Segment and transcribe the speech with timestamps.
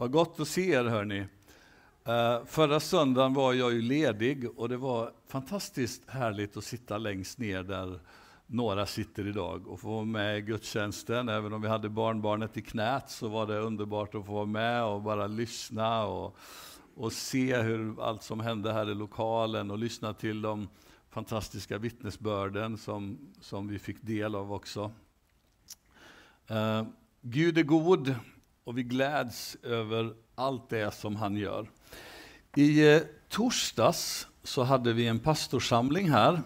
[0.00, 1.20] Vad gott att se er hörni.
[1.20, 7.38] Uh, förra söndagen var jag ju ledig och det var fantastiskt härligt att sitta längst
[7.38, 8.00] ner där
[8.46, 11.28] några sitter idag och få vara med i gudstjänsten.
[11.28, 14.84] Även om vi hade barnbarnet i knät så var det underbart att få vara med
[14.84, 16.36] och bara lyssna och,
[16.94, 20.68] och se hur allt som hände här i lokalen och lyssna till de
[21.10, 24.92] fantastiska vittnesbörden som, som vi fick del av också.
[26.50, 26.82] Uh,
[27.20, 28.14] Gud är god
[28.68, 31.66] och vi gläds över allt det som han gör.
[32.56, 36.40] I eh, torsdags så hade vi en pastorsamling här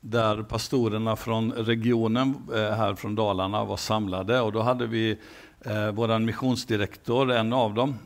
[0.00, 5.18] där pastorerna från regionen eh, här från Dalarna var samlade och då hade vi
[5.60, 7.98] eh, vår missionsdirektor, en av dem,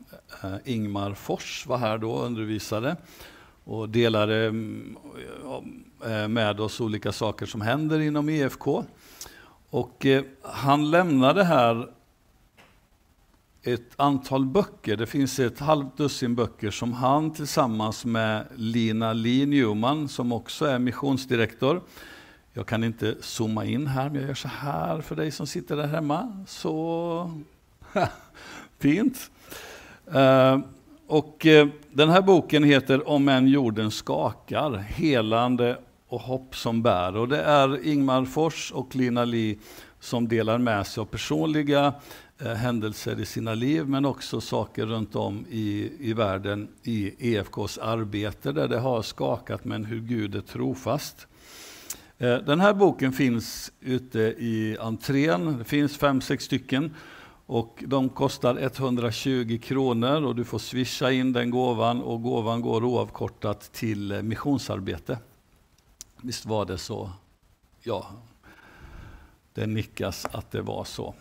[0.43, 2.97] eh, Ingmar Fors var här då och undervisade
[3.65, 4.97] och delade mm,
[6.07, 8.85] eh, med oss olika saker som händer inom EFK.
[9.71, 11.89] Och eh, han lämnade här
[13.63, 14.97] ett antal böcker.
[14.97, 20.65] Det finns ett halvt dussin böcker som han tillsammans med Lina Lee Newman, som också
[20.65, 21.83] är missionsdirektor.
[22.53, 25.77] Jag kan inte zooma in här, men jag gör så här för dig som sitter
[25.77, 26.45] där hemma.
[26.47, 27.43] Så
[28.79, 29.31] fint.
[30.15, 30.59] Uh,
[31.07, 37.17] och uh, den här boken heter Om än jorden skakar, helande och hopp som bär.
[37.17, 39.59] Och det är Ingmar Fors och Lina Lee
[40.01, 41.95] som delar med sig av personliga
[42.45, 47.79] Eh, händelser i sina liv, men också saker runt om i, i världen i EFKs
[47.79, 51.27] arbete, där det har skakat, men hur Gud är trofast.
[52.19, 56.95] Eh, den här boken finns ute i entrén, det finns fem, sex stycken.
[57.47, 62.85] Och de kostar 120 kronor och du får swisha in den gåvan och gåvan går
[62.85, 65.19] oavkortat till eh, missionsarbete.
[66.23, 67.11] Visst var det så?
[67.83, 68.07] Ja,
[69.55, 71.15] det nickas att det var så.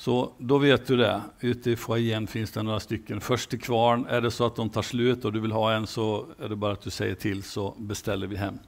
[0.00, 1.22] Så då vet du det.
[1.40, 3.20] Ute i foajén finns det några stycken.
[3.20, 4.06] Först till kvarn.
[4.06, 6.56] Är det så att de tar slut och du vill ha en så är det
[6.56, 8.58] bara att du säger till så beställer vi hem.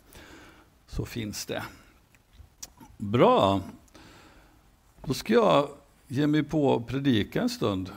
[0.87, 1.63] Så finns det.
[2.97, 3.61] Bra.
[5.05, 5.69] Då ska jag
[6.09, 7.91] ge mig på att predika en stund.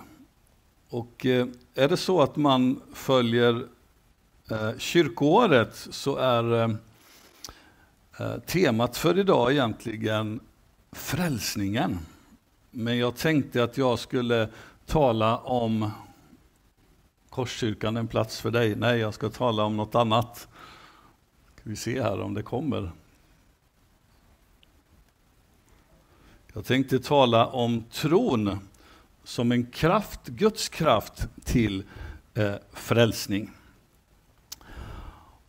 [0.90, 3.68] Och eh, är det så att man följer
[4.52, 6.70] eh, kyrkoåret så är eh,
[8.20, 10.40] eh temat för idag egentligen
[10.92, 12.00] frälsningen.
[12.78, 14.50] Men jag tänkte att jag skulle
[14.86, 15.92] tala om
[17.30, 18.76] Korskyrkan, en plats för dig.
[18.76, 20.48] Nej, jag ska tala om något annat.
[21.56, 22.92] Ska vi se här om det kommer.
[26.54, 28.60] Jag tänkte tala om tron
[29.24, 31.84] som en kraft, Guds kraft till
[32.34, 33.52] eh, frälsning.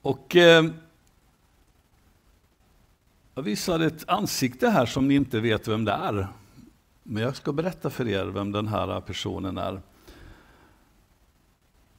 [0.03, 0.65] Och eh,
[3.35, 6.29] jag visar ett ansikte här som ni inte vet vem det är.
[7.09, 9.83] Men jag ska berätta för er vem den här personen är.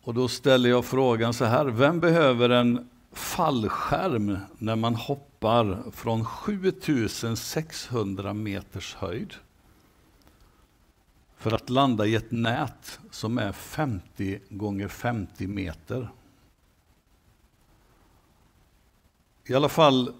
[0.03, 6.25] Och då ställer jag frågan så här, vem behöver en fallskärm när man hoppar från
[6.25, 9.33] 7600 meters höjd?
[11.37, 16.09] För att landa i ett nät som är 50 gånger 50 meter.
[19.45, 20.13] I alla fall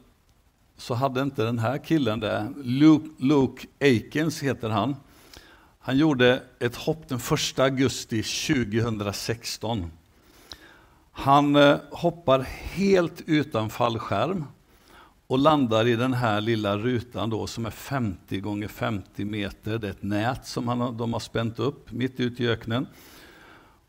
[0.78, 2.54] så hade inte den här killen det.
[2.64, 4.96] Luke, Luke Aikens heter han.
[5.80, 7.20] Han gjorde ett hopp den
[7.54, 9.92] 1 augusti 2016.
[11.12, 12.40] Han eh, hoppar
[12.74, 14.46] helt utan fallskärm
[15.28, 19.78] och landar i den här lilla rutan då som är 50 gånger 50 meter.
[19.78, 22.88] Det är ett nät som han, de har spänt upp mitt ute i öknen.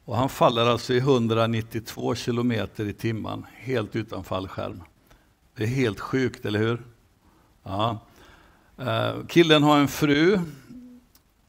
[0.04, 4.82] Och han faller alltså i 192 kilometer i timmen, helt utan fallskärm.
[5.58, 6.82] Det är helt sjukt, eller hur?
[7.62, 7.98] Ja.
[8.78, 10.38] Eh, killen har en fru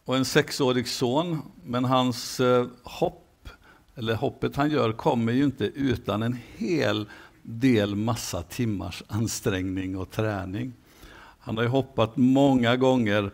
[0.06, 3.50] och en sexårig son, men hans eh, hopp,
[3.96, 7.10] eller hoppet han gör, kommer ju inte utan en hel
[7.42, 10.74] del massa timmars ansträngning och träning.
[11.40, 13.32] Han har ju hoppat många gånger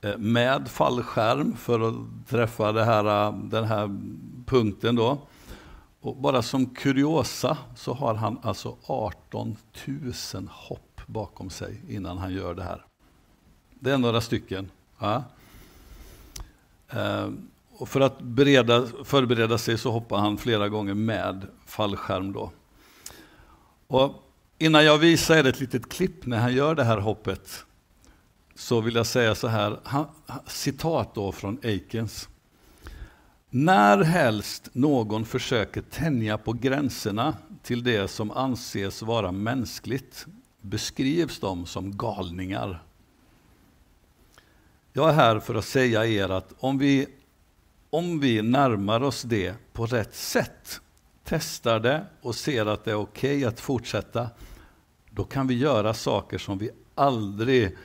[0.00, 4.00] eh, med fallskärm för att träffa här, den här
[4.46, 4.96] punkten.
[4.96, 5.18] Då.
[6.00, 9.56] Och bara som kuriosa så har han alltså 18
[9.86, 12.84] 000 hopp bakom sig innan han gör det här.
[13.70, 14.70] Det är några stycken.
[14.98, 15.24] Ja.
[16.88, 17.28] Eh,
[17.72, 22.32] och för att bereda, förbereda sig så hoppar han flera gånger med fallskärm.
[22.32, 22.50] Då.
[23.86, 24.14] Och
[24.58, 27.64] innan jag visar er ett litet klipp när han gör det här hoppet
[28.54, 30.06] så vill jag säga så här, han,
[30.46, 32.28] citat då från Eikens.
[33.52, 40.26] När helst någon försöker tänja på gränserna till det som anses vara mänskligt
[40.60, 42.82] beskrivs de som galningar.
[44.92, 47.06] Jag är här för att säga er att om vi
[47.90, 50.80] om vi närmar oss det på rätt sätt,
[51.24, 54.30] testar det och ser att det är okej okay att fortsätta,
[55.10, 57.76] då kan vi göra saker som vi aldrig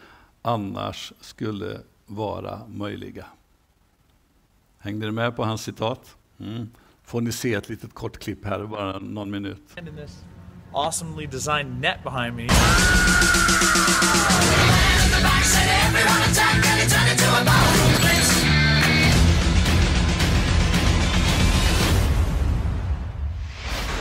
[0.41, 3.25] annars skulle vara möjliga.
[4.85, 6.15] Hängde ni med på hans citat?
[6.39, 6.69] Mm.
[7.03, 9.57] Får ni se ett litet kort klipp här, bara någon minut.
[10.73, 12.47] awesomely designed net behind me.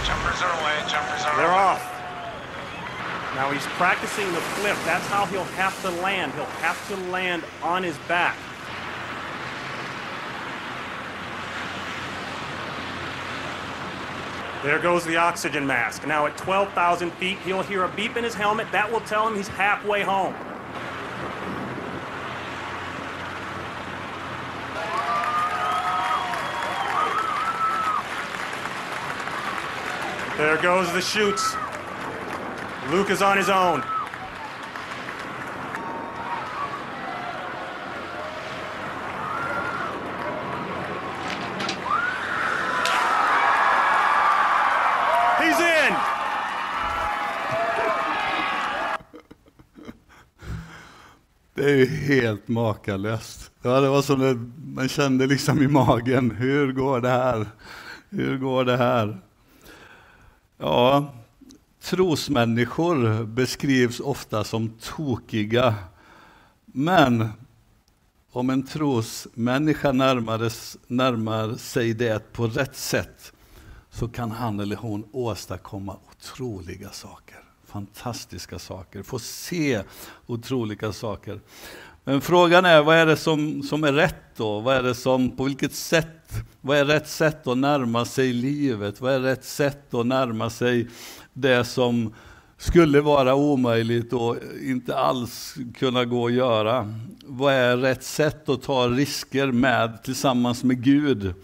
[0.07, 1.73] Jumpers are away, jumpers are They're away.
[1.73, 1.91] off.
[3.35, 4.77] Now he's practicing the flip.
[4.85, 6.33] That's how he'll have to land.
[6.35, 8.37] He'll have to land on his back.
[14.65, 16.07] There goes the oxygen mask.
[16.07, 18.67] Now at 12,000 feet, he'll hear a beep in his helmet.
[18.73, 20.35] That will tell him he's halfway home.
[30.39, 31.55] There goes the chutes.
[32.89, 33.85] Luke is on his own.
[51.65, 53.51] Det är ju helt makalöst.
[53.63, 54.35] Ja, det var som det,
[54.75, 57.47] man kände liksom i magen, hur går det här?
[58.11, 59.21] Hur går det här?
[60.59, 61.15] Ja,
[61.83, 65.75] trosmänniskor beskrivs ofta som tokiga.
[66.65, 67.29] Men
[68.33, 70.53] om en trosmänniska närmar,
[70.93, 73.33] närmar sig det på rätt sätt
[73.91, 77.44] så kan han eller hon åstadkomma otroliga saker.
[77.75, 79.83] Fantastiska saker, få se
[80.27, 81.41] otroliga saker.
[82.05, 84.61] Men frågan är, vad är det som, som är rätt då?
[84.61, 86.33] Vad är det som, på vilket sätt?
[86.61, 89.01] Vad är rätt sätt att närma sig livet?
[89.01, 90.89] Vad är rätt sätt att närma sig
[91.33, 92.15] det som
[92.57, 96.95] skulle vara omöjligt och inte alls kunna gå att göra?
[97.25, 101.35] Vad är rätt sätt att ta risker med tillsammans med Gud?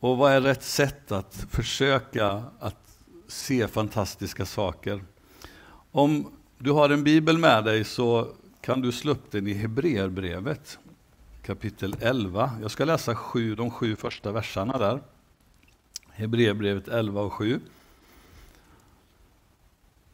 [0.00, 2.96] Och vad är rätt sätt att försöka att
[3.28, 5.00] se fantastiska saker?
[5.92, 8.28] Om du har en bibel med dig så
[8.60, 10.78] kan du slå upp den i Hebreerbrevet
[11.42, 12.58] kapitel 11.
[12.62, 15.02] Jag ska läsa sju, de sju första verserna där.
[16.08, 17.60] Hebreerbrevet 11 och 7.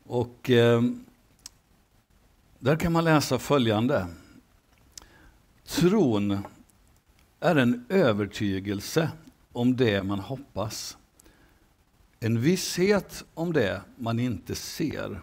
[0.05, 0.83] Och eh,
[2.59, 4.07] där kan man läsa följande.
[5.65, 6.39] Tron
[7.41, 9.11] är en övertygelse
[9.53, 10.97] om det man hoppas.
[12.21, 15.21] En visshet om det man inte ser.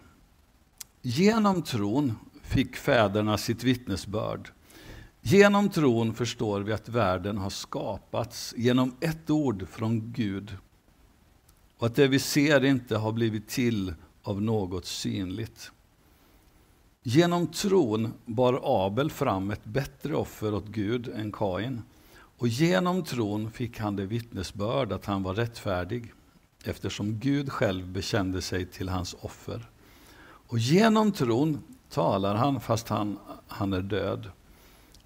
[1.06, 2.12] Genom tron
[2.42, 4.50] fick fäderna sitt vittnesbörd.
[5.20, 10.56] Genom tron förstår vi att världen har skapats genom ett ord från Gud
[11.78, 15.72] och att det vi ser inte har blivit till av något synligt.
[17.02, 21.82] Genom tron bar Abel fram ett bättre offer åt Gud än Kain
[22.14, 26.12] och genom tron fick han det vittnesbörd att han var rättfärdig
[26.64, 29.68] eftersom Gud själv bekände sig till hans offer.
[30.46, 33.18] Och genom tron talar han fast han,
[33.48, 34.30] han är död.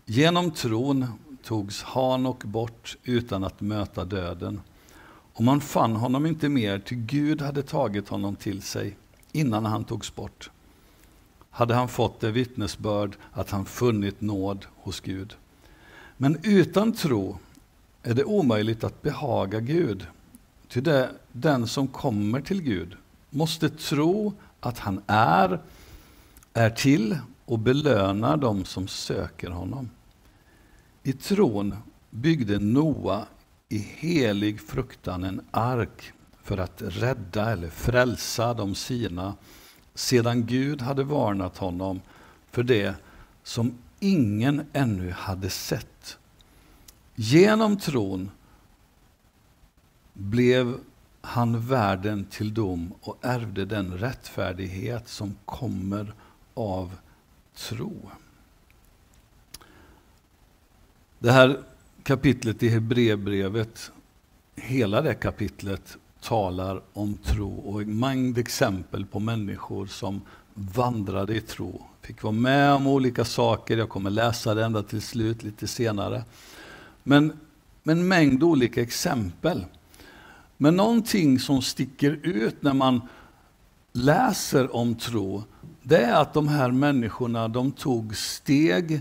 [0.06, 1.06] Genom tron
[1.42, 4.60] togs Hanok bort utan att möta döden.
[5.32, 8.96] Och man fann honom inte mer, ty Gud hade tagit honom till sig
[9.32, 10.50] innan han togs bort.
[11.50, 15.34] Hade han fått det vittnesbörd att han funnit nåd hos Gud.
[16.16, 17.38] Men utan tro
[18.02, 20.06] är det omöjligt att behaga Gud.
[20.68, 22.96] Ty det, den som kommer till Gud
[23.30, 24.32] måste tro
[24.68, 25.60] att han är,
[26.52, 29.90] är till och belönar dem som söker honom.
[31.02, 31.76] I tron
[32.10, 33.26] byggde Noa
[33.68, 39.34] i helig fruktan en ark för att rädda eller frälsa de sina
[39.94, 42.00] sedan Gud hade varnat honom
[42.50, 42.94] för det
[43.42, 46.18] som ingen ännu hade sett.
[47.14, 48.30] Genom tron
[50.12, 50.78] blev
[51.20, 56.12] han världen till dom och ärvde den rättfärdighet som kommer
[56.54, 56.96] av
[57.56, 58.10] tro.
[61.18, 61.60] Det här
[62.02, 63.90] kapitlet i Hebreerbrevet,
[64.56, 70.20] hela det kapitlet talar om tro och en mängd exempel på människor som
[70.54, 71.82] vandrade i tro.
[72.00, 76.24] Fick vara med om olika saker, jag kommer läsa det ända till slut lite senare.
[77.02, 77.32] Men,
[77.82, 79.64] men en mängd olika exempel.
[80.60, 83.00] Men någonting som sticker ut när man
[83.92, 85.44] läser om tro,
[85.82, 89.00] det är att de här människorna de tog steg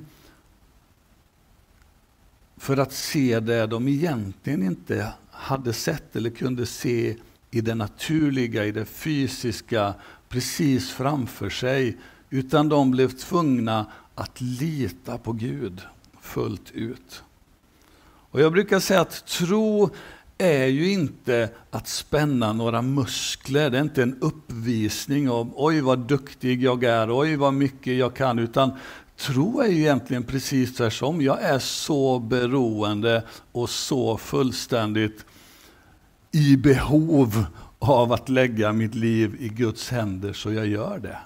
[2.57, 7.15] för att se det de egentligen inte hade sett eller kunde se
[7.51, 9.93] i det naturliga, i det fysiska,
[10.29, 11.97] precis framför sig.
[12.29, 13.85] Utan de blev tvungna
[14.15, 15.81] att lita på Gud
[16.21, 17.23] fullt ut.
[18.31, 19.89] Och Jag brukar säga att tro
[20.38, 23.70] är ju inte att spänna några muskler.
[23.70, 28.15] Det är inte en uppvisning av oj vad duktig jag är, oj vad mycket jag
[28.15, 28.39] kan.
[28.39, 28.72] Utan
[29.17, 31.22] tro är ju egentligen precis tvärtom.
[31.22, 35.25] Jag är så beroende och så fullständigt
[36.32, 37.46] i behov
[37.79, 41.17] av att lägga mitt liv i Guds händer så jag gör det.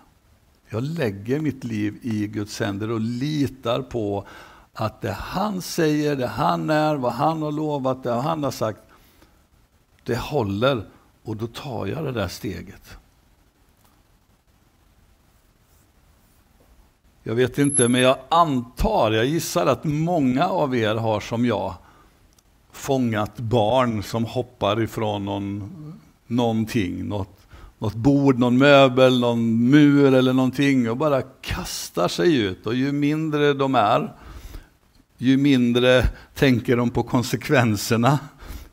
[0.70, 4.28] Jag lägger mitt liv i Guds händer och litar på
[4.74, 8.80] att det han säger, det han är, vad han har lovat, det han har sagt,
[10.04, 10.86] det håller
[11.24, 12.98] och då tar jag det där steget.
[17.24, 21.74] Jag vet inte, men jag antar, jag gissar att många av er har som jag
[22.72, 25.72] fångat barn som hoppar ifrån någon,
[26.28, 27.48] någonting, något,
[27.80, 32.68] något bord, någon möbel, någon mur eller någonting och bara kastar sig ut.
[32.68, 34.14] Och ju mindre de är,
[35.18, 38.20] ju mindre tänker de på konsekvenserna.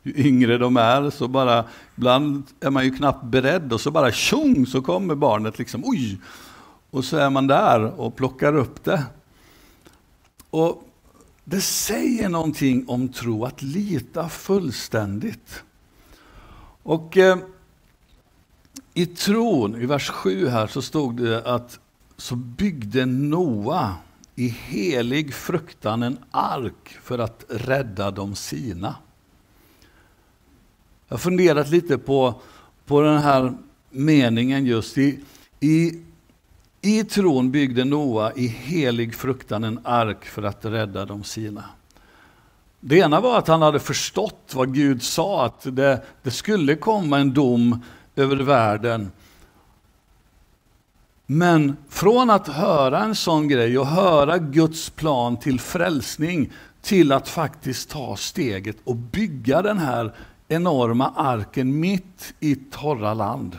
[0.03, 1.65] Ju yngre de är, så bara,
[1.95, 6.19] ibland är man ju knappt beredd och så bara tjong så kommer barnet liksom, oj!
[6.91, 9.03] Och så är man där och plockar upp det.
[10.49, 10.83] Och
[11.43, 15.63] det säger någonting om tro, att lita fullständigt.
[16.83, 17.37] Och eh,
[18.93, 21.79] i tron, i vers 7 här, så stod det att
[22.17, 23.95] så byggde Noa
[24.35, 28.95] i helig fruktan en ark för att rädda de sina.
[31.09, 32.41] Jag har funderat lite på,
[32.85, 33.53] på den här
[33.89, 34.97] meningen just.
[34.97, 35.19] I,
[35.59, 36.01] i,
[36.81, 41.63] I tron byggde Noa i helig fruktan en ark för att rädda de sina.
[42.79, 47.19] Det ena var att han hade förstått vad Gud sa, att det, det skulle komma
[47.19, 47.83] en dom
[48.15, 49.11] över världen.
[51.25, 56.51] Men från att höra en sån grej och höra Guds plan till frälsning
[56.81, 60.13] till att faktiskt ta steget och bygga den här
[60.49, 63.57] enorma arken mitt i torra land.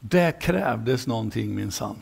[0.00, 1.96] Det krävdes någonting minsann.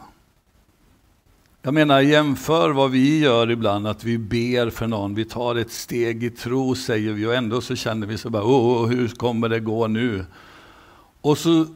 [1.62, 5.70] Jag menar jämför vad vi gör ibland, att vi ber för någon, vi tar ett
[5.70, 9.48] steg i tro säger vi och ändå så känner vi så bara, oh, hur kommer
[9.48, 10.24] det gå nu?
[11.20, 11.66] Och så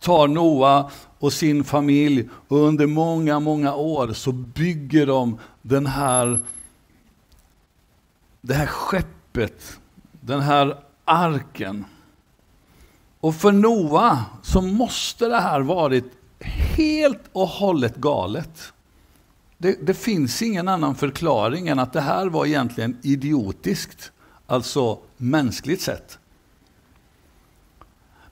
[0.00, 6.40] tar Noa och sin familj och under många, många år så bygger de den här,
[8.40, 9.78] det här skeppet,
[10.20, 11.84] den här arken.
[13.20, 16.12] Och för Noa så måste det här varit
[16.76, 18.72] helt och hållet galet.
[19.58, 24.12] Det, det, finns ingen annan förklaring än att det här var egentligen idiotiskt,
[24.46, 26.18] alltså mänskligt sett.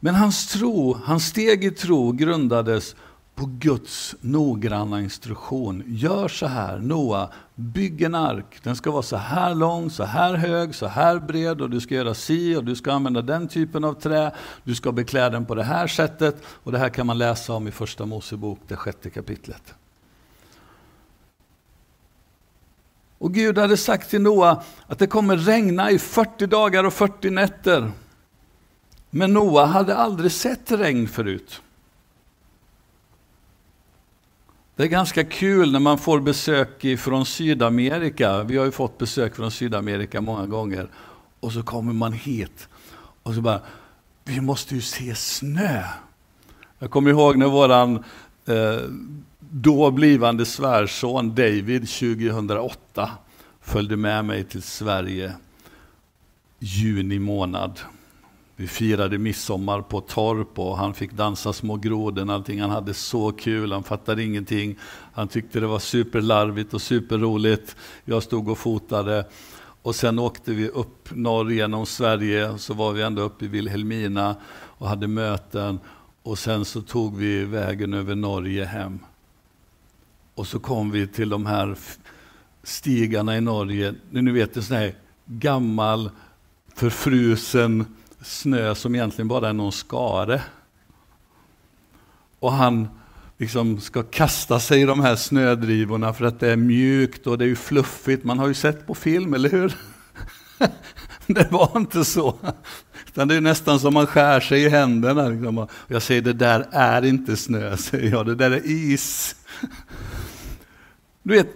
[0.00, 2.96] Men hans tro, hans steg i tro grundades
[3.34, 5.82] på Guds noggranna instruktion.
[5.86, 8.60] Gör så här, Noa, bygg en ark.
[8.62, 11.94] Den ska vara så här lång, så här hög, så här bred och du ska
[11.94, 14.32] göra si och du ska använda den typen av trä.
[14.64, 17.68] Du ska beklä den på det här sättet och det här kan man läsa om
[17.68, 19.74] i Första Mosebok, det sjätte kapitlet.
[23.18, 27.30] Och Gud hade sagt till Noa att det kommer regna i 40 dagar och 40
[27.30, 27.92] nätter.
[29.10, 31.62] Men Noa hade aldrig sett regn förut.
[34.76, 38.42] Det är ganska kul när man får besök från Sydamerika.
[38.42, 40.88] Vi har ju fått besök från Sydamerika många gånger.
[41.40, 42.68] Och så kommer man hit
[43.22, 43.60] och så bara,
[44.24, 45.82] vi måste ju se snö.
[46.78, 48.04] Jag kommer ihåg när våran
[48.46, 48.80] eh,
[49.38, 53.10] då blivande svärson David 2008
[53.60, 55.32] följde med mig till Sverige
[56.58, 57.80] juni månad.
[58.56, 62.60] Vi firade midsommar på torp och han fick dansa små grodor allting.
[62.60, 64.78] Han hade så kul, han fattade ingenting.
[65.12, 67.76] Han tyckte det var superlarvigt och superroligt.
[68.04, 69.26] Jag stod och fotade.
[69.82, 74.36] Och sen åkte vi upp norr genom Sverige, så var vi ända uppe i Vilhelmina
[74.52, 75.80] och hade möten.
[76.22, 78.98] Och sen så tog vi vägen över Norge hem.
[80.34, 81.76] Och så kom vi till de här
[82.62, 83.94] stigarna i Norge.
[84.10, 84.94] Ni vet, en sån här
[85.26, 86.10] gammal
[86.74, 87.86] förfrusen
[88.24, 90.42] snö som egentligen bara är någon skare.
[92.38, 92.88] Och han
[93.38, 97.44] liksom ska kasta sig i de här snödrivorna för att det är mjukt och det
[97.44, 98.24] är ju fluffigt.
[98.24, 99.76] Man har ju sett på film, eller hur?
[101.26, 102.34] det var inte så.
[103.06, 105.28] Utan det är nästan som man skär sig i händerna.
[105.28, 105.66] Liksom.
[105.88, 108.26] Jag säger, det där är inte snö, säger jag.
[108.26, 109.36] Det där är is.
[111.22, 111.48] Du vet,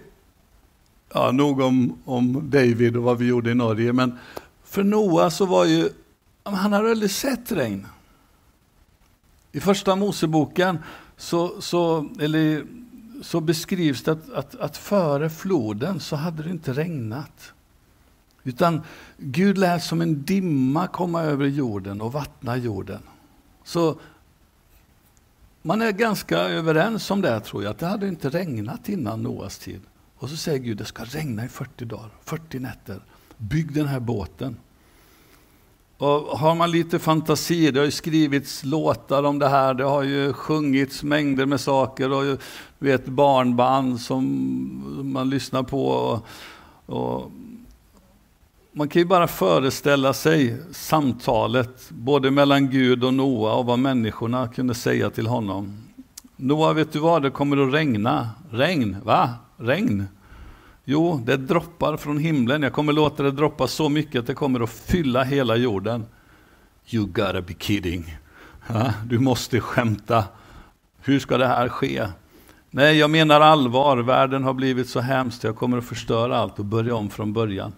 [1.13, 4.17] ja, nog om, om David och vad vi gjorde i Norge, men
[4.63, 5.89] för Noa så var ju,
[6.53, 7.87] han hade aldrig sett regn.
[9.51, 10.79] I första Moseboken
[11.17, 12.65] så, så, eller,
[13.21, 17.53] så beskrivs det att, att, att före floden så hade det inte regnat.
[18.43, 18.81] Utan
[19.17, 23.01] Gud lät som en dimma komma över jorden och vattna jorden.
[23.63, 23.99] Så
[25.61, 29.57] man är ganska överens om det tror jag, att det hade inte regnat innan Noas
[29.57, 29.81] tid.
[30.17, 33.01] Och så säger Gud, det ska regna i 40 dagar, 40 nätter.
[33.37, 34.57] Bygg den här båten.
[35.99, 40.03] Och har man lite fantasi, det har ju skrivits låtar om det här, det har
[40.03, 42.37] ju sjungits mängder med saker och du
[42.79, 45.87] vet barnband som man lyssnar på.
[45.87, 46.25] Och,
[46.85, 47.31] och
[48.71, 54.47] man kan ju bara föreställa sig samtalet, både mellan Gud och Noa och vad människorna
[54.47, 55.77] kunde säga till honom.
[56.35, 58.29] Noa, vet du vad, det kommer att regna.
[58.51, 59.29] Regn, va?
[59.57, 60.05] Regn?
[60.91, 62.61] Jo, det droppar från himlen.
[62.61, 66.05] Jag kommer låta det droppa så mycket att det kommer att fylla hela jorden.
[66.89, 68.17] You gotta be kidding.
[68.67, 70.23] Ja, du måste skämta.
[71.01, 72.07] Hur ska det här ske?
[72.69, 73.97] Nej, jag menar allvar.
[73.97, 75.43] Världen har blivit så hemskt.
[75.43, 77.73] Jag kommer att förstöra allt och börja om från början.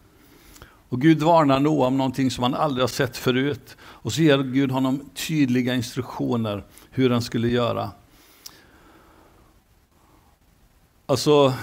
[0.89, 3.77] Och Gud varnar Noa om någonting som han aldrig har sett förut.
[3.81, 7.89] Och så ger Gud honom tydliga instruktioner hur han skulle göra.
[11.05, 11.53] Alltså,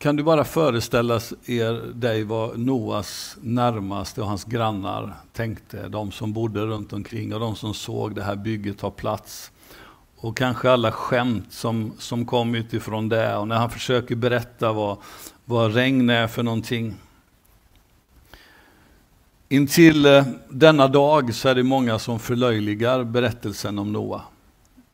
[0.00, 6.32] kan du bara föreställa er dig vad Noas närmaste och hans grannar tänkte, de som
[6.32, 9.50] bodde runt omkring och de som såg det här bygget ta plats.
[10.16, 14.96] Och kanske alla skämt som, som kom utifrån det och när han försöker berätta vad,
[15.44, 16.94] vad regn är för någonting.
[19.48, 24.22] Intill eh, denna dag så är det många som förlöjligar berättelsen om Noa.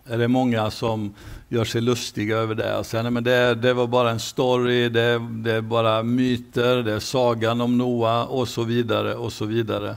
[0.08, 1.14] Är det många som
[1.48, 4.88] gör sig lustiga över det alltså, och säger men det, det var bara en story,
[4.88, 9.44] det, det är bara myter, det är sagan om Noa och så vidare och så
[9.44, 9.96] vidare.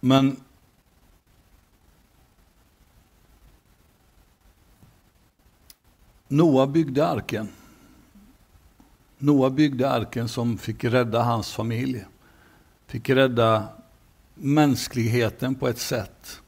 [0.00, 0.36] Men
[6.28, 7.48] Noa byggde arken.
[9.18, 12.04] Noa byggde arken som fick rädda hans familj.
[12.86, 13.68] Fick rädda
[14.34, 16.42] mänskligheten på ett sätt.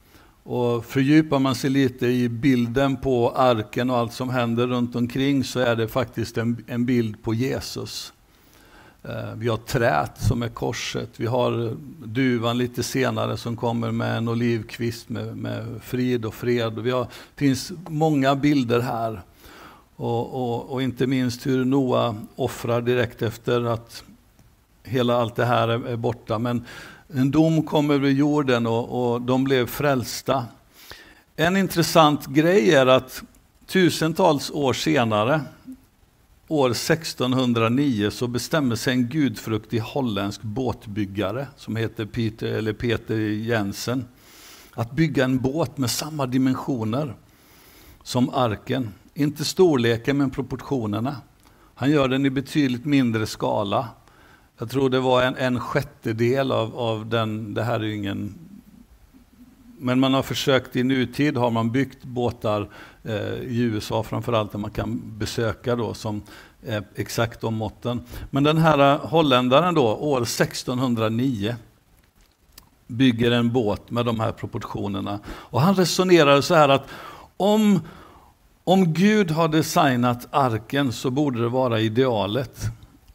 [0.51, 5.45] Och fördjupar man sig lite i bilden på arken och allt som händer runt omkring
[5.45, 8.13] så är det faktiskt en, en bild på Jesus.
[9.03, 14.17] Eh, vi har trät som är korset, vi har duvan lite senare som kommer med
[14.17, 16.79] en olivkvist med, med frid och fred.
[16.79, 19.23] Vi har, det finns många bilder här.
[19.97, 24.05] Och, och, och, inte minst hur Noa offrar direkt efter att
[24.83, 26.39] hela allt det här är, är borta.
[26.39, 26.65] Men
[27.15, 30.47] en dom kom över jorden och, och de blev frälsta.
[31.37, 33.23] En intressant grej är att
[33.67, 35.41] tusentals år senare,
[36.49, 44.05] år 1609, så bestämmer sig en gudfruktig holländsk båtbyggare som heter Peter, eller Peter Jensen
[44.75, 47.15] att bygga en båt med samma dimensioner
[48.03, 48.95] som arken.
[49.15, 51.17] Inte storleken, men proportionerna.
[51.75, 53.89] Han gör den i betydligt mindre skala.
[54.59, 58.35] Jag tror det var en, en sjättedel av, av den, det här är ju ingen...
[59.81, 62.69] Men man har försökt i nutid, har man byggt båtar
[63.05, 66.23] eh, i USA framförallt, där man kan besöka då, som
[66.67, 68.01] är exakt de måtten.
[68.31, 71.57] Men den här eh, holländaren då, år 1609,
[72.87, 75.19] bygger en båt med de här proportionerna.
[75.27, 76.89] Och han resonerar så här att
[77.37, 77.81] om
[78.65, 82.61] om Gud har designat arken så borde det vara idealet.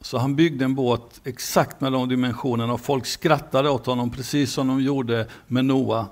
[0.03, 4.53] Så han byggde en båt exakt med de dimensionerna och folk skrattade åt honom precis
[4.53, 6.07] som de gjorde med Noa.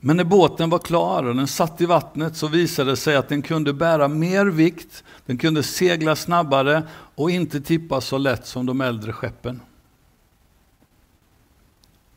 [0.00, 3.28] Men när båten var klar och den satt i vattnet så visade det sig att
[3.28, 6.82] den kunde bära mer vikt, den kunde segla snabbare
[7.14, 9.60] och inte tippa så lätt som de äldre skeppen.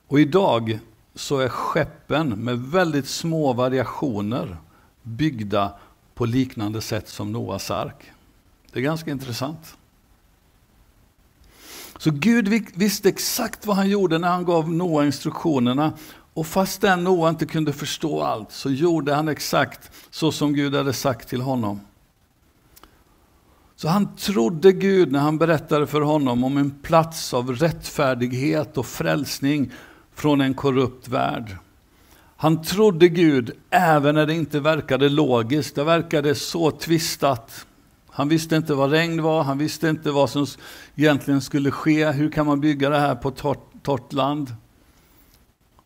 [0.07, 0.79] Och idag
[1.15, 4.57] så är skeppen med väldigt små variationer
[5.01, 5.73] byggda
[6.13, 8.11] på liknande sätt som Noas ark.
[8.71, 9.77] Det är ganska intressant.
[12.01, 15.93] Så Gud visste exakt vad han gjorde när han gav Noa instruktionerna.
[16.33, 20.93] Och fastän Noa inte kunde förstå allt så gjorde han exakt så som Gud hade
[20.93, 21.79] sagt till honom.
[23.75, 28.85] Så han trodde Gud när han berättade för honom om en plats av rättfärdighet och
[28.85, 29.71] frälsning
[30.15, 31.57] från en korrupt värld.
[32.37, 37.65] Han trodde Gud även när det inte verkade logiskt, det verkade så tvistat.
[38.11, 40.45] Han visste inte vad regn var, han visste inte vad som
[40.95, 42.11] egentligen skulle ske.
[42.11, 44.55] Hur kan man bygga det här på torrt, torrt land?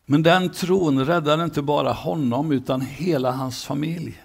[0.06, 4.22] Men den tron räddade inte bara honom utan hela hans familj.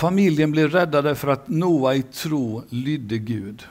[0.00, 3.66] familjen blev räddade för att Noa i tro lydde Gud.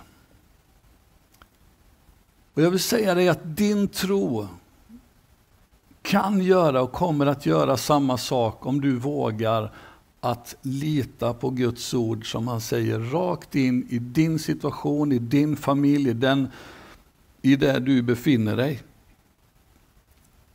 [2.53, 4.47] Och jag vill säga dig att din tro
[6.01, 9.71] kan göra och kommer att göra samma sak om du vågar
[10.19, 15.57] att lita på Guds ord som han säger rakt in i din situation, i din
[15.57, 16.47] familj, i, den,
[17.41, 18.81] i där du befinner dig.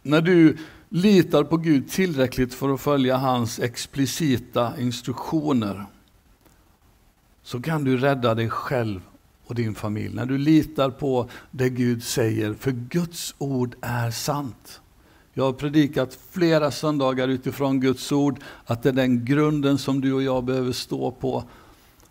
[0.02, 0.56] När du
[0.88, 5.86] litar på Gud tillräckligt för att följa hans explicita instruktioner
[7.42, 9.00] så kan du rädda dig själv
[9.46, 10.14] och din familj.
[10.14, 14.80] När du litar på det Gud säger, för Guds ord är sant.
[15.36, 20.12] Jag har predikat flera söndagar utifrån Guds ord, att det är den grunden som du
[20.12, 21.44] och jag behöver stå på.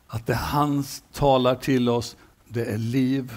[0.08, 0.84] Att det han
[1.14, 2.16] talar till oss,
[2.48, 3.34] det är liv.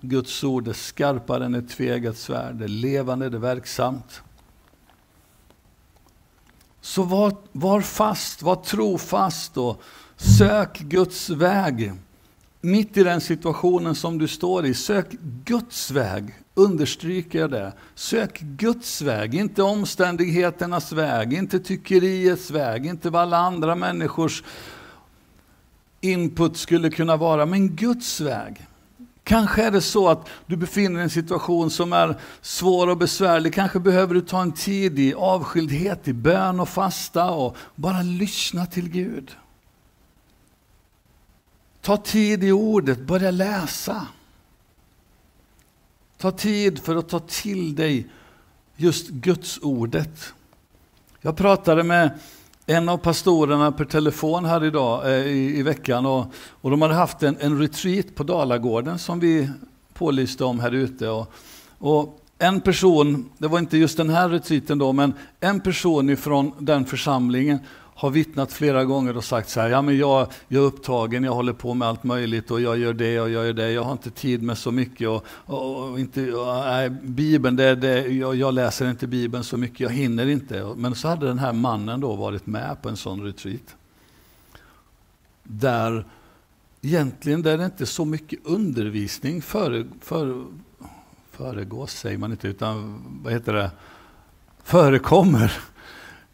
[0.00, 4.22] Guds ord är skarpare än ett tvegat svärd, det är levande, det är verksamt.
[6.80, 9.82] Så var, var fast, var trofast och
[10.16, 11.92] sök Guds väg.
[12.60, 15.10] Mitt i den situationen som du står i, sök
[15.44, 17.72] Guds väg understryker jag det.
[17.94, 24.42] Sök Guds väg, inte omständigheternas väg, inte tyckeriets väg, inte vad alla andra människors
[26.00, 28.66] input skulle kunna vara, men Guds väg.
[29.24, 32.96] Kanske är det så att du befinner dig i en situation som är svår och
[32.96, 33.54] besvärlig.
[33.54, 38.66] Kanske behöver du ta en tid i avskildhet, i bön och fasta och bara lyssna
[38.66, 39.30] till Gud.
[41.80, 44.06] Ta tid i ordet, börja läsa.
[46.22, 48.06] Ta tid för att ta till dig
[48.76, 50.32] just Guds ordet.
[51.20, 52.18] Jag pratade med
[52.66, 56.94] en av pastorerna per telefon här idag eh, i, i, veckan och, och de hade
[56.94, 59.50] haft en, en retreat på Dalagården som vi
[59.94, 61.08] pålyste om här ute.
[61.08, 61.32] Och,
[61.78, 66.52] och en person, det var inte just den här retreaten då, men en person ifrån
[66.58, 67.58] den församlingen
[68.02, 71.34] har vittnat flera gånger och sagt så här, ja men jag, jag är upptagen, jag
[71.34, 73.92] håller på med allt möjligt och jag gör det och jag gör det, jag har
[73.92, 78.34] inte tid med så mycket och, och, och inte, och, nej, Bibeln, det, det, jag,
[78.34, 80.74] jag, läser inte Bibeln så mycket, jag hinner inte.
[80.76, 83.76] Men så hade den här mannen då varit med på en sån retreat.
[85.42, 86.04] Där
[86.80, 90.44] egentligen där det inte så mycket undervisning före, före,
[91.30, 93.70] föregås, säger man inte, utan vad heter det,
[94.62, 95.52] förekommer.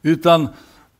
[0.03, 0.49] Utan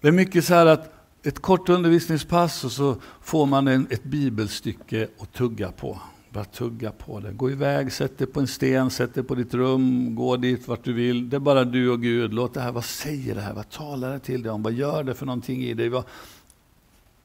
[0.01, 4.05] det är mycket så här att ett kort undervisningspass och så får man en, ett
[4.05, 6.01] bibelstycke att tugga på.
[6.31, 7.33] Bara tugga på det.
[7.33, 10.85] Gå iväg, sätt dig på en sten, sätt dig på ditt rum, gå dit vart
[10.85, 11.31] du vill.
[11.31, 12.35] Det är bara du och Gud.
[12.35, 13.53] Låt det här, vad säger det här?
[13.55, 14.63] Vad talar det till dig om?
[14.63, 15.89] Vad gör det för någonting i dig?
[15.89, 16.05] Vad,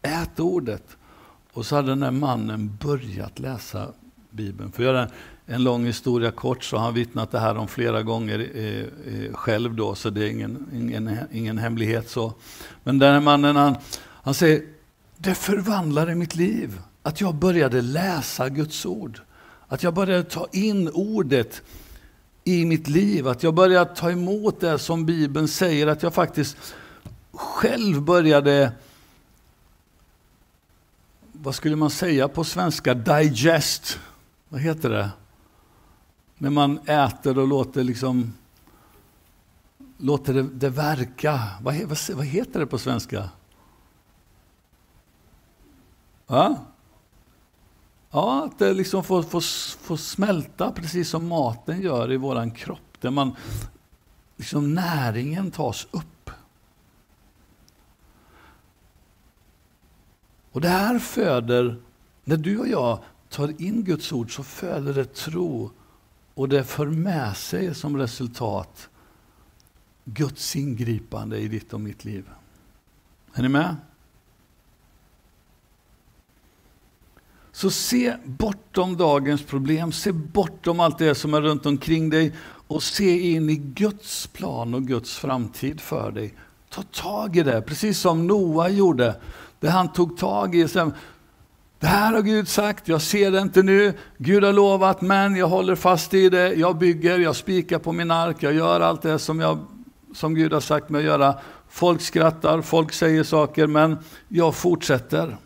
[0.02, 0.98] ät ordet.
[1.54, 3.88] Och så hade den här mannen börjat läsa
[4.30, 4.72] Bibeln.
[4.72, 5.08] För jag,
[5.46, 9.34] en lång historia kort så har han vittnat det här om flera gånger eh, eh,
[9.34, 12.10] själv då, så det är ingen, ingen, ingen hemlighet.
[12.10, 12.34] så.
[12.84, 13.76] Men den här mannen han,
[14.24, 14.64] han säger,
[15.18, 16.80] det förvandlade mitt liv.
[17.04, 19.20] Att jag började läsa Guds ord.
[19.68, 21.62] Att jag började ta in ordet
[22.44, 23.28] i mitt liv.
[23.28, 25.88] Att jag började ta emot det som Bibeln säger.
[25.88, 26.58] Att jag faktiskt
[27.32, 28.72] själv började,
[31.32, 34.00] vad skulle man säga på svenska, digest.
[34.50, 35.10] Vad heter det?
[36.38, 38.34] När man äter och låter liksom
[39.98, 41.40] låter det, det verka.
[41.62, 43.30] Vad, vad, vad, heter det på svenska?
[46.28, 46.66] Ja,
[48.12, 49.42] ja att det liksom får, får,
[49.84, 53.02] får smälta precis som maten gör i våran kropp.
[53.02, 53.36] Där man,
[54.38, 56.30] liksom näringen tas upp.
[60.52, 61.82] Och det här föder,
[62.24, 65.72] när du och jag tar in Guds ord så föder det tro
[66.34, 68.90] och det för med sig som resultat
[70.06, 72.30] Guds ingripande i ditt och mitt liv.
[73.34, 73.76] Är ni med?
[77.52, 82.34] Så se bortom dagens problem, se bortom allt det som är runt omkring dig
[82.68, 86.34] och se in i Guds plan och Guds framtid för dig.
[86.70, 89.16] Ta tag i det, precis som Noa gjorde.
[89.60, 90.68] Det han tog tag i.
[90.68, 90.94] Sen,
[91.84, 93.94] det här har Gud sagt, jag ser det inte nu.
[94.18, 96.54] Gud har lovat, men jag håller fast i det.
[96.54, 99.60] Jag bygger, jag spikar på min ark, jag gör allt det som, jag,
[100.14, 101.40] som Gud har sagt mig att göra.
[101.70, 105.38] Folk skrattar, folk säger saker, men jag fortsätter.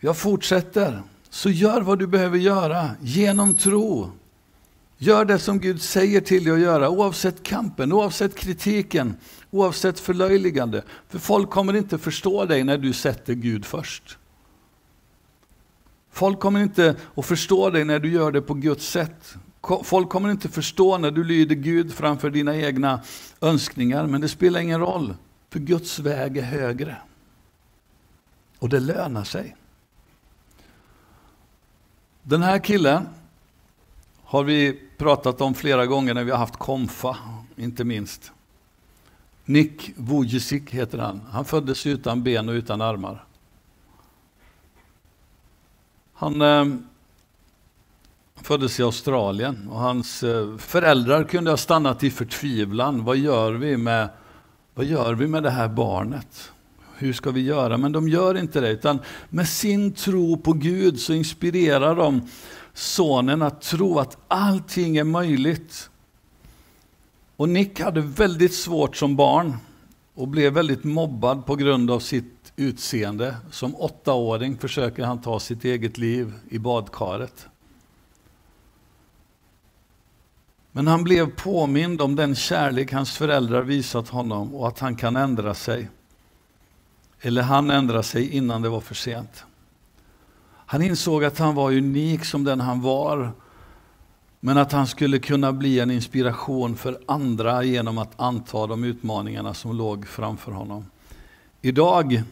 [0.00, 1.02] Jag fortsätter.
[1.30, 4.10] Så gör vad du behöver göra, genom tro.
[5.04, 9.16] Gör det som Gud säger till dig att göra, oavsett kampen, oavsett kritiken,
[9.50, 10.82] oavsett förlöjligande.
[11.08, 14.18] För folk kommer inte förstå dig när du sätter Gud först.
[16.10, 19.34] Folk kommer inte att förstå dig när du gör det på Guds sätt.
[19.82, 23.00] Folk kommer inte förstå när du lyder Gud framför dina egna
[23.40, 25.14] önskningar, men det spelar ingen roll.
[25.50, 26.96] För Guds väg är högre.
[28.58, 29.56] Och det lönar sig.
[32.22, 33.06] Den här killen
[34.34, 37.16] har vi pratat om flera gånger när vi har haft konfa,
[37.56, 38.32] inte minst.
[39.44, 41.20] Nick Vujicic heter han.
[41.30, 43.24] Han föddes utan ben och utan armar.
[46.14, 46.64] Han eh,
[48.36, 53.04] föddes i Australien och hans eh, föräldrar kunde ha stannat i förtvivlan.
[53.04, 54.08] Vad gör vi med,
[54.74, 56.52] vad gör vi med det här barnet?
[56.96, 57.76] Hur ska vi göra?
[57.76, 62.28] Men de gör inte det, utan med sin tro på Gud så inspirerar de
[62.74, 65.90] sonen att tro att allting är möjligt.
[67.36, 69.56] Och Nick hade väldigt svårt som barn
[70.14, 73.36] och blev väldigt mobbad på grund av sitt utseende.
[73.50, 77.46] Som åttaåring försöker han ta sitt eget liv i badkaret.
[80.72, 85.16] Men han blev påmind om den kärlek hans föräldrar visat honom och att han kan
[85.16, 85.88] ändra sig.
[87.20, 89.44] Eller han ändrade sig innan det var för sent.
[90.66, 93.32] Han insåg att han var unik som den han var,
[94.40, 99.54] men att han skulle kunna bli en inspiration för andra genom att anta de utmaningarna
[99.54, 100.86] som låg framför honom.
[101.62, 102.22] Idag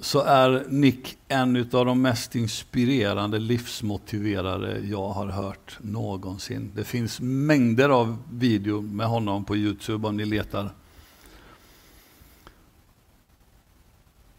[0.00, 6.72] så är Nick en av de mest inspirerande livsmotiverare jag har hört någonsin.
[6.74, 10.70] Det finns mängder av video med honom på Youtube om ni letar.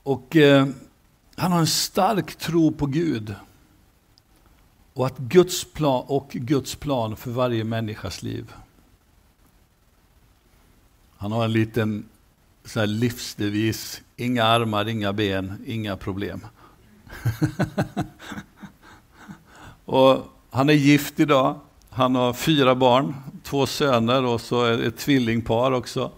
[0.03, 0.67] Och eh,
[1.39, 3.35] han har en stark tro på Gud.
[4.93, 8.53] Och, att Guds plan, och Guds plan för varje människas liv.
[11.17, 12.05] Han har en liten
[12.65, 16.45] så här livsdevis, inga armar, inga ben, inga problem.
[19.85, 24.97] och han är gift idag, han har fyra barn, två söner och så är ett
[24.97, 26.11] tvillingpar också.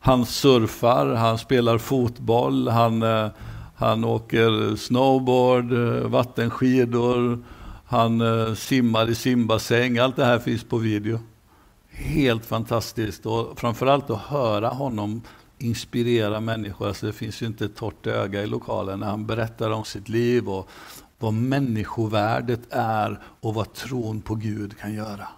[0.00, 3.28] Han surfar, han spelar fotboll, han, eh,
[3.76, 7.44] han åker snowboard, eh, vattenskidor,
[7.86, 9.98] han eh, simmar i simbassäng.
[9.98, 11.20] Allt det här finns på video.
[11.90, 15.22] Helt fantastiskt och framförallt att höra honom
[15.58, 16.88] inspirera människor.
[16.88, 20.08] Alltså det finns ju inte ett torrt öga i lokalen när han berättar om sitt
[20.08, 20.68] liv och
[21.18, 25.28] vad människovärdet är och vad tron på Gud kan göra.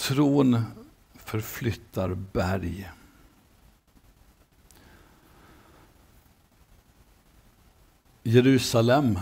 [0.00, 0.62] Tron
[1.24, 2.90] förflyttar berg.
[8.22, 9.18] Jerusalem,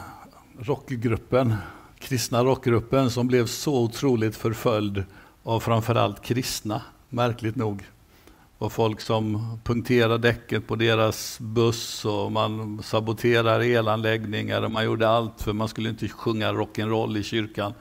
[0.58, 1.54] rockgruppen,
[1.98, 5.04] kristna rockgruppen som blev så otroligt förföljd
[5.42, 7.78] av framförallt kristna, märkligt nog.
[7.78, 7.84] Det
[8.58, 15.08] var folk som punkterade däcket på deras buss och man saboterade elanläggningar och man gjorde
[15.08, 17.74] allt för man skulle inte sjunga rock'n'roll i kyrkan.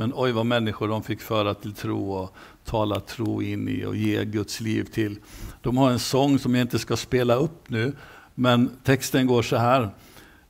[0.00, 2.34] Men oj vad människor de fick föra till tro och
[2.64, 5.18] tala tro in i och ge Guds liv till.
[5.62, 7.96] De har en sång som jag inte ska spela upp nu,
[8.34, 9.90] men texten går så här.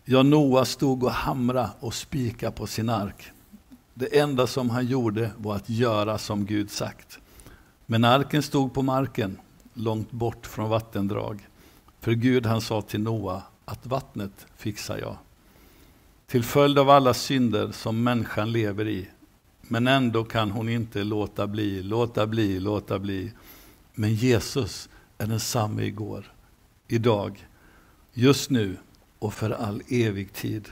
[0.05, 3.25] Ja, Noa stod och hamra och spika på sin ark.
[3.95, 7.19] Det enda som han gjorde var att göra som Gud sagt.
[7.87, 9.37] Men arken stod på marken,
[9.75, 11.49] långt bort från vattendrag.
[12.01, 15.17] För Gud han sa till Noa att vattnet fixar jag.
[16.27, 19.09] Till följd av alla synder som människan lever i
[19.69, 23.33] men ändå kan hon inte låta bli, låta bli, låta bli.
[23.95, 26.33] Men Jesus är densamme igår,
[26.89, 27.47] idag,
[28.13, 28.77] just nu
[29.19, 30.69] och för all evig tid.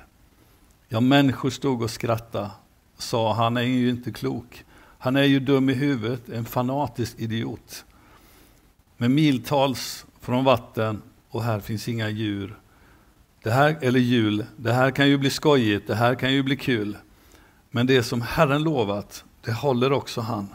[0.88, 2.50] Ja, människor stod och skrattade,
[2.96, 4.64] och sa han är ju inte klok.
[4.98, 7.84] Han är ju dum i huvudet, en fanatisk idiot.
[8.96, 12.58] Med miltals från vatten och här finns inga djur.
[13.42, 16.56] Det här, eller jul, det här kan ju bli skojigt, det här kan ju bli
[16.56, 16.96] kul.
[17.70, 20.54] Men det som Herren lovat, det håller också han.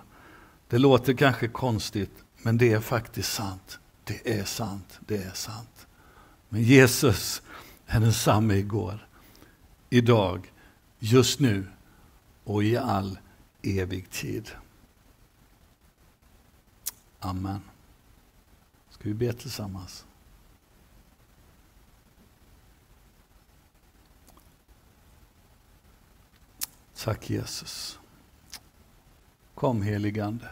[0.67, 3.79] Det låter kanske konstigt, men det är faktiskt sant.
[4.03, 5.87] Det är sant, det är sant.
[6.49, 7.41] Men Jesus
[7.85, 9.07] är densamme igår,
[9.89, 10.53] idag,
[10.99, 11.67] just nu
[12.43, 13.19] och i all
[13.61, 14.51] evig tid.
[17.19, 17.61] Amen.
[18.89, 20.05] Ska vi be tillsammans?
[27.03, 27.99] Tack Jesus.
[29.55, 30.45] Kom heligande.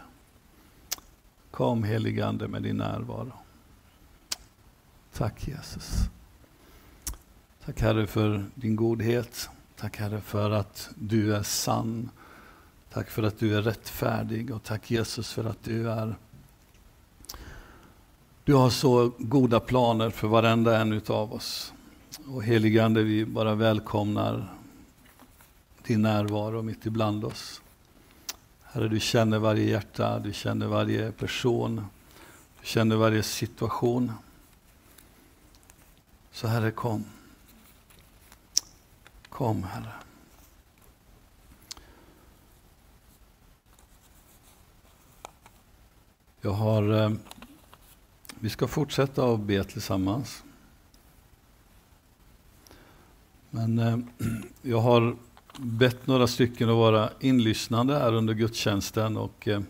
[1.52, 3.32] Kom heligande med din närvaro.
[5.14, 6.10] Tack Jesus.
[7.66, 9.50] Tack Herre för din godhet.
[9.76, 12.10] Tack Herre för att du är sann.
[12.94, 16.16] Tack för att du är rättfärdig och tack Jesus för att du är
[18.44, 21.74] du har så goda planer för varenda en utav oss.
[22.28, 24.59] Och heligande, vi bara välkomnar
[25.90, 27.62] din närvaro mitt ibland oss.
[28.62, 31.86] Herre, du känner varje hjärta, du känner varje person,
[32.62, 34.12] du känner varje situation.
[36.32, 37.06] Så Herre, kom.
[39.30, 39.94] Kom, Herre.
[46.42, 47.12] Jag har, eh,
[48.40, 50.44] vi ska fortsätta att be tillsammans.
[53.50, 53.98] Men eh,
[54.62, 55.16] jag har
[55.62, 59.62] bett några stycken att vara inlyssnande här under gudstjänsten och eh,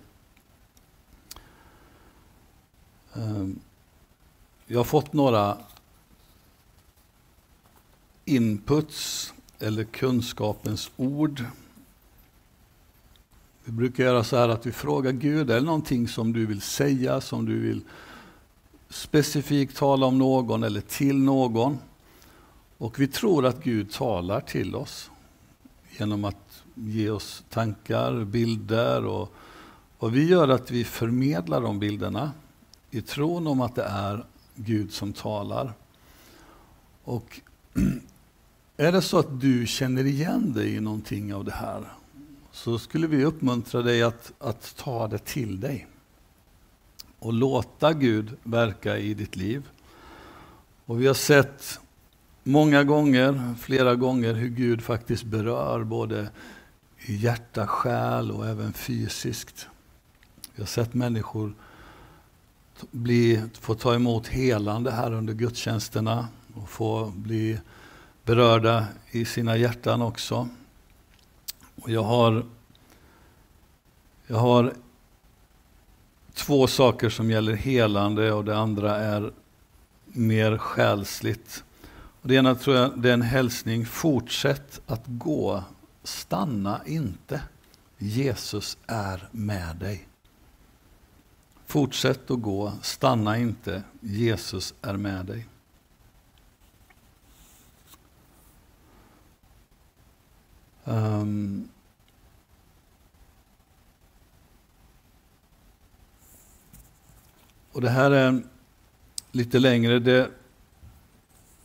[3.13, 3.47] eh,
[4.67, 5.57] jag har fått några
[8.25, 11.43] inputs eller kunskapens ord.
[13.63, 16.61] Vi brukar göra så här att vi frågar Gud, är det någonting som du vill
[16.61, 17.81] säga, som du vill
[18.89, 21.77] specifikt tala om någon eller till någon?
[22.77, 25.08] Och vi tror att Gud talar till oss
[25.99, 29.33] genom att ge oss tankar, bilder och
[29.99, 32.31] och vi gör att vi förmedlar de bilderna
[32.91, 35.73] i tron om att det är Gud som talar.
[37.03, 37.39] Och
[38.77, 41.83] är det så att du känner igen dig i någonting av det här
[42.51, 45.87] så skulle vi uppmuntra dig att, att ta det till dig
[47.19, 49.69] och låta Gud verka i ditt liv.
[50.85, 51.79] Och vi har sett
[52.49, 56.29] många gånger, flera gånger, hur Gud faktiskt berör både
[56.97, 59.67] i hjärta, själ och även fysiskt.
[60.55, 61.53] Jag har sett människor
[62.91, 67.59] bli, få ta emot helande här under gudstjänsterna och få bli
[68.23, 70.49] berörda i sina hjärtan också.
[71.81, 72.45] Och jag har,
[74.27, 74.73] jag har
[76.33, 79.31] två saker som gäller helande och det andra är
[80.05, 81.63] mer själsligt.
[82.21, 85.63] Det ena tror jag det är en hälsning, fortsätt att gå,
[86.03, 87.41] stanna inte.
[87.97, 90.07] Jesus är med dig.
[91.65, 95.47] Fortsätt att gå, stanna inte, Jesus är med dig.
[100.83, 101.69] Um,
[107.71, 108.43] och det här är
[109.31, 109.99] lite längre.
[109.99, 110.31] Det,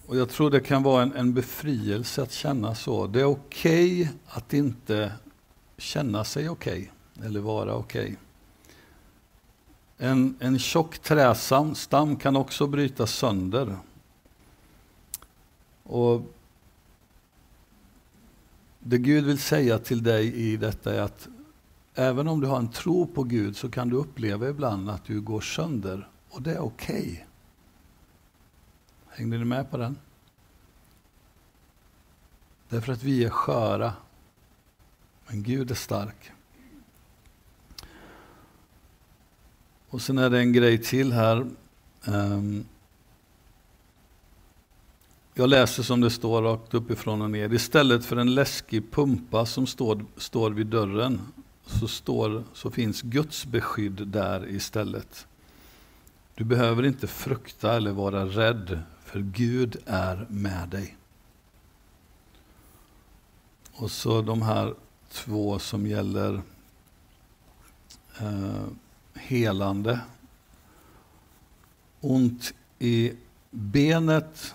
[0.07, 3.07] och jag tror det kan vara en, en befrielse att känna så.
[3.07, 5.13] Det är okej okay att inte
[5.77, 8.05] känna sig okej, okay, eller vara okej.
[8.05, 8.17] Okay.
[9.99, 13.77] En, en tjock trästam kan också brytas sönder.
[15.83, 16.23] Och
[18.79, 21.29] det Gud vill säga till dig i detta är att
[21.95, 25.21] även om du har en tro på Gud så kan du uppleva ibland att du
[25.21, 27.27] går sönder och det är okej.
[29.17, 29.99] Hängde ni med på den?
[32.69, 33.93] Därför att vi är sköra.
[35.27, 36.33] Men Gud är stark.
[39.89, 41.47] Och sen är det en grej till här.
[42.05, 42.65] Ehm,
[45.35, 47.53] jag läser som det står rakt uppifrån och ner.
[47.53, 51.21] Istället för en läskig pumpa som står, står vid dörren
[51.67, 55.27] så, står, så finns Guds beskydd där istället.
[56.35, 58.83] Du behöver inte frukta eller vara rädd,
[59.15, 60.97] för Gud är med dig.
[63.73, 64.75] Och så de här
[65.11, 66.43] två som gäller
[68.21, 68.65] eh,
[69.15, 70.01] helande.
[72.01, 73.13] Ont i
[73.51, 74.55] benet,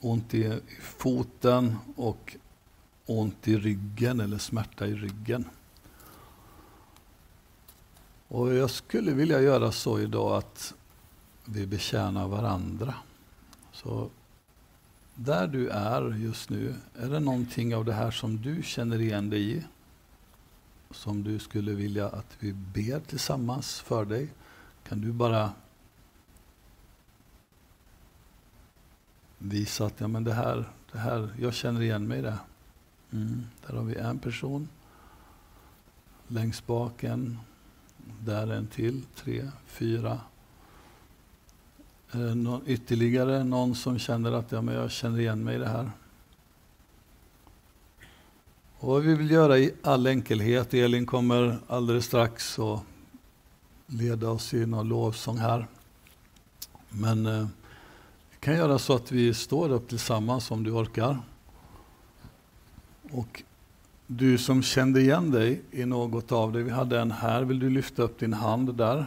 [0.00, 2.36] ont i, i foten och
[3.06, 5.44] ont i ryggen eller smärta i ryggen.
[8.28, 10.74] Och jag skulle vilja göra så idag att
[11.44, 12.94] vi betjänar varandra.
[13.82, 14.10] Så
[15.14, 19.30] där du är just nu, är det någonting av det här som du känner igen
[19.30, 19.64] dig i?
[20.90, 24.28] Som du skulle vilja att vi ber tillsammans för dig?
[24.88, 25.52] Kan du bara
[29.38, 32.38] visa att ja, men det, här, det här, jag känner igen mig i det.
[33.12, 34.68] Mm, där har vi en person.
[36.28, 37.38] Längst bak en.
[38.24, 39.02] Där en till.
[39.14, 40.20] Tre, fyra.
[42.12, 45.68] Eh, någon, ytterligare någon som känner att ja, men jag känner igen mig i det
[45.68, 45.90] här?
[48.78, 52.80] Och vad vi vill göra i all enkelhet, Elin kommer alldeles strax att
[53.86, 55.66] leda oss i någon lovsång här.
[56.88, 57.46] Men eh,
[58.30, 61.18] vi kan göra så att vi står upp tillsammans om du orkar.
[63.10, 63.42] Och
[64.06, 67.70] du som kände igen dig i något av det, vi hade en här, vill du
[67.70, 69.06] lyfta upp din hand där?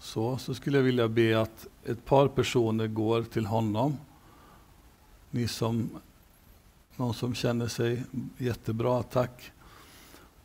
[0.00, 3.96] Så, så skulle jag vilja be att ett par personer går till honom.
[5.30, 5.90] Ni som
[7.00, 8.02] Någon som känner sig
[8.38, 9.52] jättebra, tack.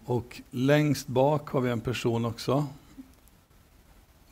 [0.06, 2.68] Och längst bak har vi en person också.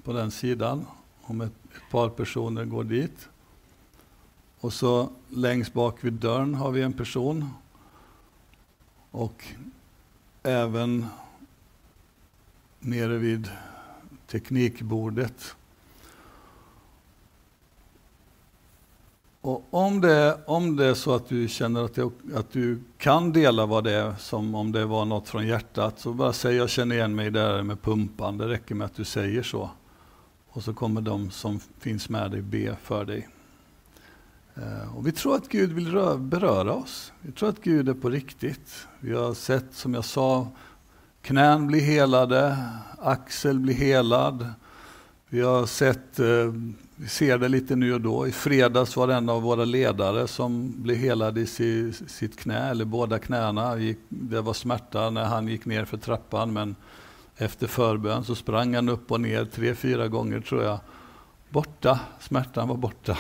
[0.04, 0.86] På den sidan.
[1.22, 3.30] Om ett, ett par personer går dit.
[4.60, 7.50] Och så längst bak vid dörren har vi en person.
[9.12, 9.46] Och
[10.44, 11.06] även
[12.80, 13.50] nere vid
[14.34, 15.56] teknikbordet.
[19.42, 23.32] Och om det, om det är så att du känner att, det, att du kan
[23.32, 26.70] dela vad det är, som om det var något från hjärtat, så bara säg jag
[26.70, 28.38] känner igen mig där med pumpan.
[28.38, 29.70] Det räcker med att du säger så.
[30.50, 33.28] Och så kommer de som finns med dig be för dig.
[34.56, 37.12] Eh, och vi tror att Gud vill beröra oss.
[37.22, 38.88] Vi tror att Gud är på riktigt.
[39.00, 40.48] Vi har sett, som jag sa,
[41.24, 42.58] knän blir helade,
[43.00, 44.54] axel blir helad.
[45.30, 46.54] Vi har sett, eh,
[46.96, 48.28] vi ser det lite nu och då.
[48.28, 51.46] I fredags var det en av våra ledare som blev helad i
[52.08, 53.76] sitt knä, eller båda knäna.
[54.10, 56.76] Det var smärta när han gick ner för trappan, men
[57.38, 60.80] efter förbön så sprang han upp och ner tre, fyra gånger tror jag.
[61.50, 63.18] Borta, smärtan var borta.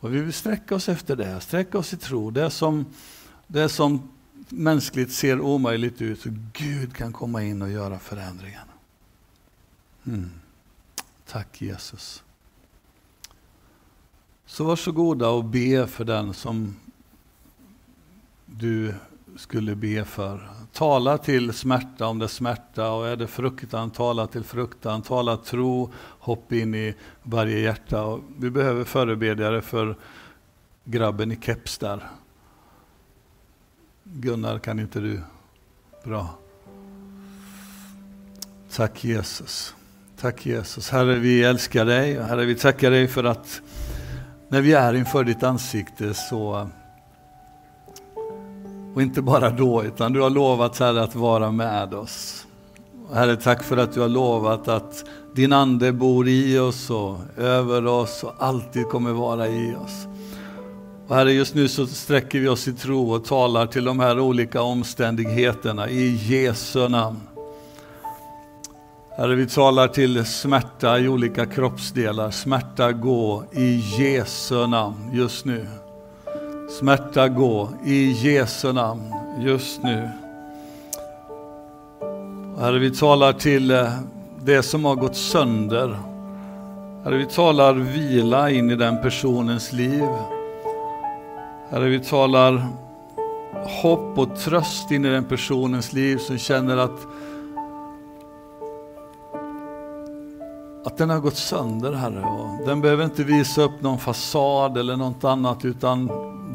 [0.00, 2.30] Och vi vill sträcka oss efter det, sträcka oss i tro.
[2.30, 2.86] Det som,
[3.46, 4.08] det som
[4.50, 8.66] mänskligt ser omöjligt ut, så Gud kan komma in och göra förändringen.
[10.06, 10.30] Mm.
[11.26, 12.22] Tack Jesus.
[14.46, 16.76] Så varsågoda och be för den som
[18.46, 18.94] du
[19.36, 20.48] skulle be för.
[20.72, 25.02] Tala till smärta om det är smärta och är det fruktan, tala till fruktan.
[25.02, 28.04] Tala tro, hopp in i varje hjärta.
[28.04, 29.96] Och vi behöver förebedjare för
[30.84, 32.10] grabben i keps där.
[34.12, 35.20] Gunnar, kan inte du?
[36.04, 36.28] Bra.
[38.72, 39.74] Tack Jesus.
[40.20, 40.90] Tack Jesus.
[40.90, 42.22] Herre, vi älskar dig.
[42.22, 43.60] Herre, vi tackar dig för att
[44.48, 46.68] när vi är inför ditt ansikte så
[48.94, 52.46] och inte bara då, utan du har lovat Herre att vara med oss.
[53.12, 55.04] Herre, tack för att du har lovat att
[55.34, 60.06] din Ande bor i oss och över oss och alltid kommer vara i oss.
[61.10, 64.20] Och Herre, just nu så sträcker vi oss i tro och talar till de här
[64.20, 67.20] olika omständigheterna i Jesu namn.
[69.16, 72.30] Herre, vi talar till smärta i olika kroppsdelar.
[72.30, 75.66] Smärta gå i Jesu namn just nu.
[76.78, 80.08] Smärta gå i Jesu namn just nu.
[82.58, 83.92] Herre, vi talar till eh,
[84.44, 85.98] det som har gått sönder.
[87.04, 90.08] Herre, vi talar vila in i den personens liv.
[91.70, 92.66] Herre, vi talar
[93.82, 97.06] hopp och tröst in i den personens liv som känner att
[100.84, 102.20] att den har gått sönder, Herre.
[102.20, 106.06] Och den behöver inte visa upp någon fasad eller något annat, utan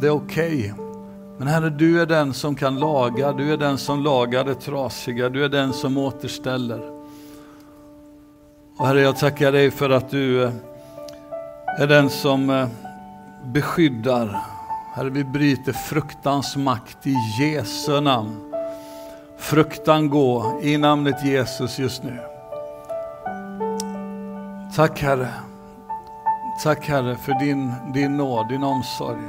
[0.02, 0.72] det är okej.
[0.72, 0.86] Okay.
[1.38, 5.30] Men Herre, du är den som kan laga, du är den som lagar det trasiga,
[5.30, 6.92] du är den som återställer.
[8.78, 10.52] Och Herre, jag tackar dig för att du eh,
[11.78, 12.68] är den som eh,
[13.44, 14.55] beskyddar.
[14.96, 18.54] Herre, vi bryter fruktans makt i Jesu namn.
[19.38, 22.20] Fruktan gå i namnet Jesus just nu.
[24.76, 25.28] Tack Herre.
[26.64, 29.22] Tack Herre för din, din nåd, din omsorg.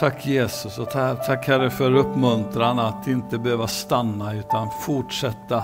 [0.00, 5.62] Tack Jesus och tack Herre för uppmuntran att inte behöva stanna utan fortsätta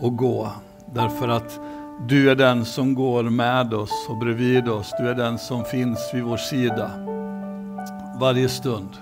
[0.00, 0.50] och gå.
[0.86, 1.60] Därför att
[2.00, 4.94] du är den som går med oss och bredvid oss.
[4.98, 6.90] Du är den som finns vid vår sida
[8.20, 8.96] varje stund.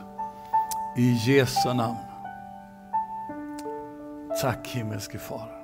[0.96, 1.96] I Jesu namn.
[4.40, 5.62] Tack himmelske Far.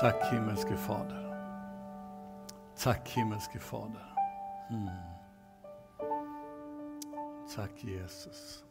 [0.00, 1.26] Tack himmelske Fader.
[2.78, 4.14] Tack himmelske Fader.
[4.70, 4.88] Mm.
[7.56, 7.84] Tack Jesus.
[7.86, 8.64] Tack Jesus.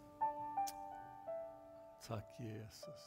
[2.07, 3.04] Tack Jesus.